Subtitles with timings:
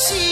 [0.00, 0.29] 心。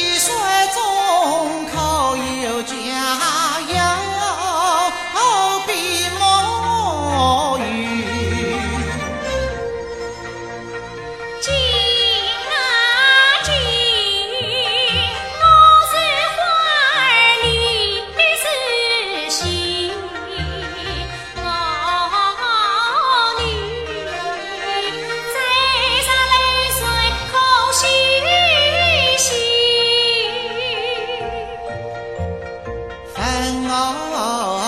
[33.41, 34.68] 我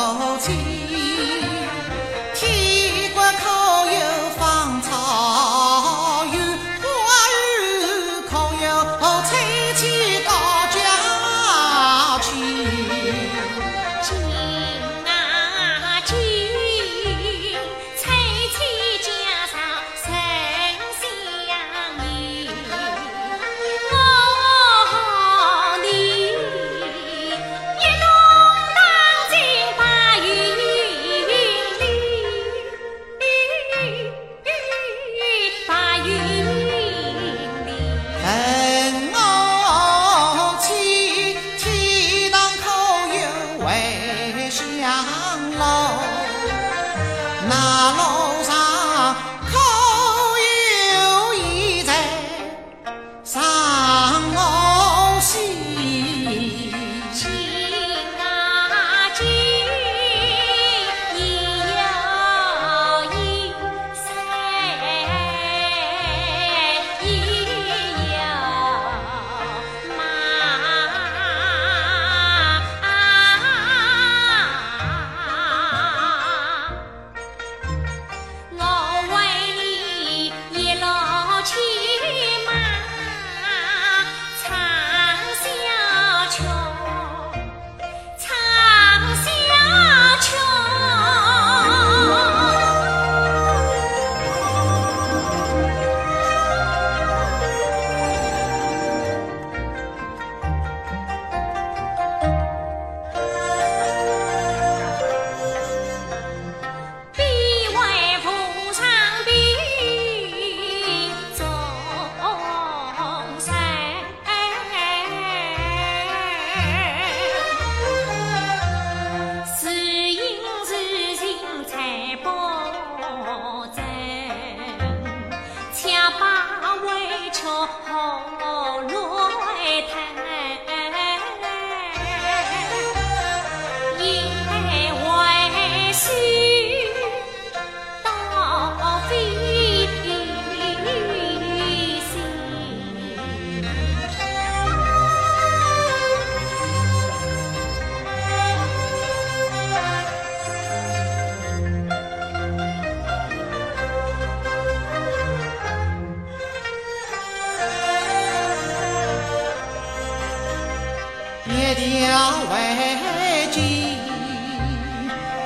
[161.91, 163.99] 娘为妻，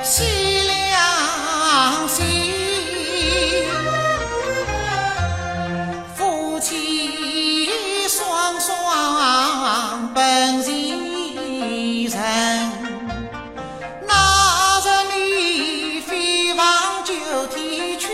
[0.03, 0.23] 西
[0.67, 2.21] 凉兮。
[6.15, 7.67] 夫妻
[8.07, 12.19] 双双本是一人，
[14.07, 17.13] 那日你飞往九
[17.47, 18.05] 天去？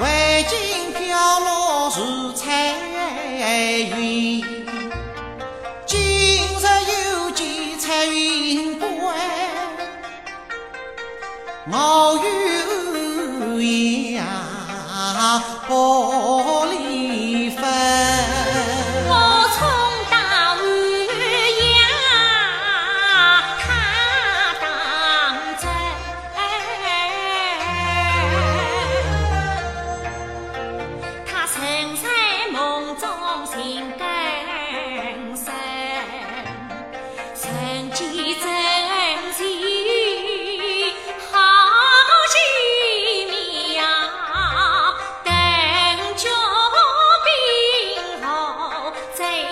[0.00, 2.72] 为君飘落如彩
[3.98, 4.37] 云。
[11.70, 12.26] 我与
[13.40, 14.22] 无涯
[15.68, 15.74] 各
[16.64, 16.74] 两
[17.50, 17.60] 分
[23.58, 23.66] 他
[24.62, 24.64] 当
[25.60, 25.62] 真。
[31.26, 31.56] 他曾
[31.96, 32.04] 在
[32.50, 33.04] 梦中
[33.44, 33.56] 情
[33.98, 34.00] 根
[35.36, 35.44] 深
[37.34, 38.57] 曾记在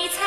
[0.03, 0.26] 一餐。